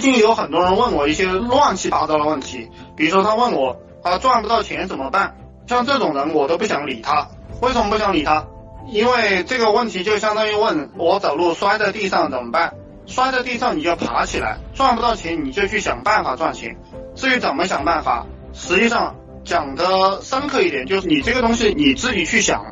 [0.00, 5.34] 最近有很多人问我一些乱七八糟的问题，比如说他问我啊赚不到钱怎么办？
[5.66, 7.26] 像这种人我都不想理他。
[7.60, 8.46] 为什么不想理他？
[8.86, 12.74] 因为这个问题就相当于问我走路摔在地上怎么办？
[13.06, 16.76] 摔在地上你就爬起来，赚不到钱你就去想办法赚钱。
[17.16, 22.64] 至于怎么想办法，实际上讲的深刻一点，就是你这个东西你自己去想。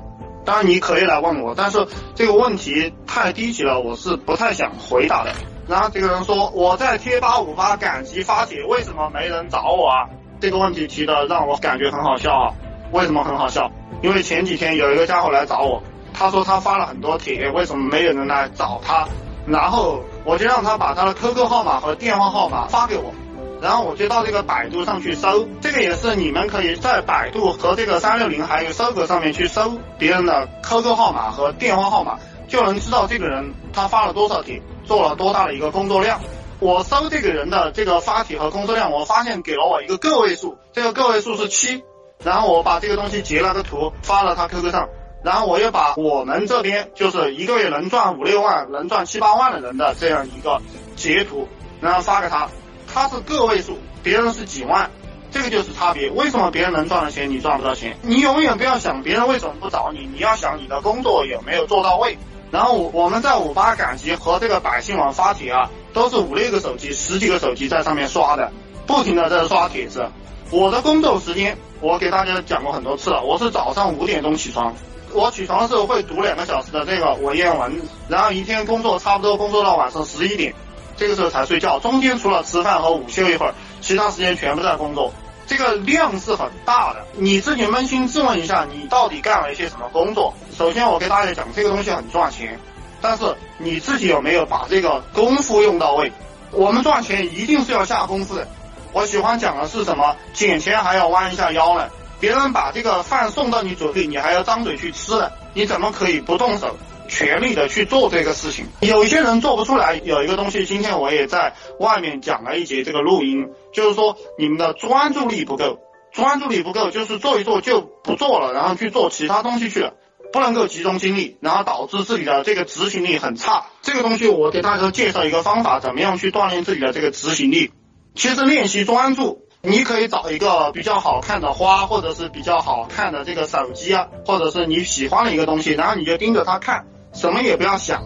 [0.45, 5.33] 当然你可以来问我，但是这个问题太低级了，我是不太想回答的。
[5.69, 10.07] 然后这个人说我在贴吧五八赶集发帖，为什么没人找我啊？
[10.41, 12.55] 这个问题提的让我感觉很好笑啊！
[12.93, 13.71] 为什么很好笑？
[14.03, 15.83] 因为前几天有一个家伙来找我，
[16.15, 19.09] 他说他发了很多帖，为什么没有人来找他？
[19.47, 23.13] 然后我就让他把他的 QQ 号码和电话号码发给我，
[23.61, 34.61] 然后我就到这个百度上去搜，这个也是你们可以在百度和这个三六零还有搜狗上面去搜别人的 QQ 号码和电话号码，就能知道这个人他发了多少帖。
[34.87, 36.21] 做了多大的一个工作量？
[36.59, 41.83] 我搜这个人的这个发帖和工作量，我发现给了我一个个位数，这个个位数是七。
[42.25, 44.89] 然后我把这个东西截了个图发了他 QQ 上，
[45.23, 50.63] 然后我又把我们这边就是一个月能赚五六万、能赚七八万的人的这样一个
[50.97, 51.47] 截图，
[51.79, 52.49] 然后发给他。
[52.93, 54.91] 他是个位数，别人是几万，
[55.31, 56.09] 这个就是差别。
[56.09, 57.99] 为什么别人能赚到钱，你赚不到钱？
[58.01, 62.17] 你永远不要想别人为什么不找你，你要想你的工作有没有做到位。
[62.51, 68.51] 然后我我们在五八赶集和这个百姓网发帖啊，都是五六个手机、十几个手机在上面刷的，
[68.87, 70.09] 不停的在刷帖子。
[70.51, 74.73] 我的工作时间，我给大家讲过很多次了，我是早上五点钟起床，
[75.13, 80.55] 我起床的时候会读两个小时的这个文言文，然后一天工作差不多工作到晚上十一点，
[80.97, 85.13] 这个时候才睡觉，中间除了吃饭和午休一会儿，其他时间全部在工作。
[85.47, 90.35] 这个量是很大的，你自己扪心自问一下，你到底干了一些什么工作？
[90.57, 92.59] 首先，我给大家讲，这个东西很赚钱，
[93.01, 96.13] 但是你自己有没有把这个功夫用到位？
[96.51, 98.47] 我们赚钱一定是要下功夫的。
[98.93, 100.17] 我喜欢讲的是什么？
[100.33, 101.89] 捡钱还要弯一下腰呢。
[102.19, 106.77] 别人把这个饭送到你嘴里，你还要张嘴去吃，你怎么可以不动手？
[107.07, 110.01] 全力的去做这个事情，有一些人做不出来。
[110.05, 115.79] 有一个东西，今天我也在外面讲了一节这个录音，就是说你们的专注力不够，
[116.13, 119.95] 专注力不够，就是做一做就不做了，然后去做其他东西去了，
[120.33, 123.67] 不能够集中精力，然后导致自己的这个执行力很差。
[123.83, 127.73] 这个东西我给大家介绍一个方法，怎么样去锻炼自己的这个执行力。
[128.15, 136.87] 其实练习专注，你可以找一个比较好看的花，或者是比较好看的这个手机啊，或者是你喜欢的一个东西，然后你就盯着它看。
[137.17, 138.05] 什么也不要想，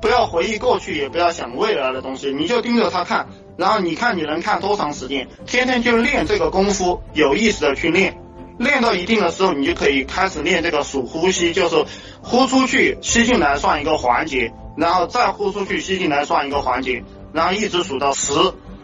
[0.00, 3.28] 不要回忆过去，也不要想未来的东西，你就盯着它看，
[3.58, 8.16] 然后你看你能看多长时间，天天就练这个功夫，有意识的去练，
[8.58, 11.84] 练到一定的时候，你就可以开始练这个数呼吸，就是
[12.22, 18.32] 呼出去吸进来算一个环节，然后再呼出去吸进来算一个环节，然后一直数到十，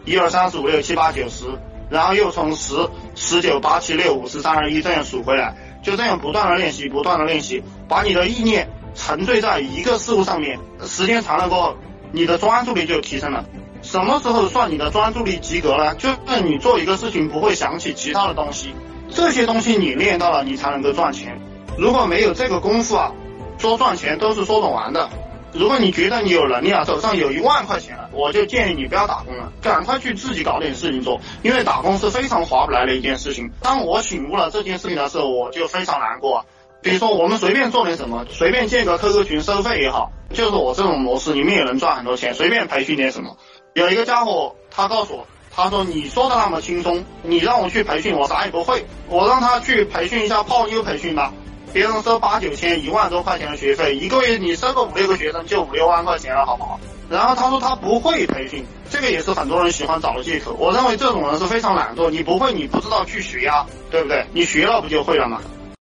[0.05, 1.45] 一二三四五六七八九十，
[1.89, 2.75] 然后又从十
[3.15, 8.69] 十九八七六五四三二一这样数回来，就这样不断的练习，不断的练习，把你的意念。
[8.95, 11.77] 沉醉在一个事物上面，时间长了过后，
[12.11, 13.45] 你的专注力就提升了。
[13.81, 15.93] 什么时候算你的专注力及格呢？
[15.95, 18.73] 就是你做一个事情不会想起其他的东西，
[19.09, 21.39] 这些东西你练到了，你才能够赚钱。
[21.77, 23.11] 如果没有这个功夫啊，
[23.57, 25.09] 说赚钱都是说着玩的。
[25.51, 33.51] 如果你觉得你有能力啊，手上有一万块钱了，我就建议你不要打工了，赶快去自己搞点事情做，因为打工是非常划不来的一件事情。
[33.61, 36.45] 当我醒悟了这件事情的时候，我就非常难过。
[36.83, 42.33] 比如说，我们随便做点什么，随便建个 QQ 群收费也好，就是我这种模式，你们也能赚很多钱。
[42.33, 43.37] 随便培训点什么，
[43.73, 48.85] 有一个家伙，他告诉我，他说你说的那么轻松，你让我去培训，我啥也不会。
[49.07, 51.31] 我让他去培训一下泡妞培训吧，
[51.71, 56.77] 别人收八九千、一万多块钱的学费，一个月你收个五六个学生就五六万块钱了，好不好？
[57.09, 60.53] 然后他说他不会培训，这个也是很多人喜欢找的借口。
[60.59, 64.25] 我认为这种人是非常懒惰，你不会，你不知道去学呀，对不对？
[64.33, 65.39] 你学了不就会了吗？